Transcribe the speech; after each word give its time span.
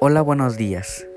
Hola, 0.00 0.22
buenos 0.22 0.56
días. 0.56 1.07